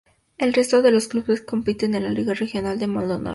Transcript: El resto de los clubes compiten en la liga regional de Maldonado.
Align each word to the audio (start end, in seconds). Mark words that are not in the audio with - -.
El 0.39 0.55
resto 0.55 0.81
de 0.81 0.89
los 0.89 1.07
clubes 1.07 1.43
compiten 1.43 1.93
en 1.93 2.01
la 2.05 2.09
liga 2.09 2.33
regional 2.33 2.79
de 2.79 2.87
Maldonado. 2.87 3.29